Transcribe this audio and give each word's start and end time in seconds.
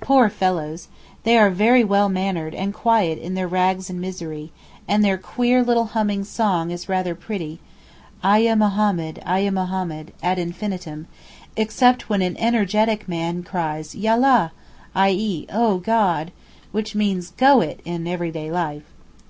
Poor 0.00 0.30
fellows! 0.30 0.88
they 1.24 1.36
are 1.36 1.50
very 1.50 1.84
well 1.84 2.08
mannered 2.08 2.54
and 2.54 2.72
quiet 2.72 3.18
in 3.18 3.34
their 3.34 3.46
rags 3.46 3.90
and 3.90 4.00
misery, 4.00 4.50
and 4.88 5.04
their 5.04 5.18
queer 5.18 5.62
little 5.62 5.88
humming 5.88 6.24
song 6.24 6.70
is 6.70 6.88
rather 6.88 7.14
pretty, 7.14 7.60
'Eyah 8.24 8.56
Mohammad, 8.56 9.20
eyah 9.26 9.52
Mohammad,' 9.52 10.12
ad 10.22 10.38
infinitum, 10.38 11.08
except 11.58 12.08
when 12.08 12.22
an 12.22 12.38
energetic 12.38 13.06
man 13.06 13.42
cries 13.42 13.94
'Yallah!'—i.e., 13.94 15.44
'O 15.50 15.76
God!'—which 15.76 16.94
means 16.94 17.32
'go 17.32 17.60
it' 17.60 17.80
in 17.84 18.06
everyday 18.06 18.50
life. 18.50 18.84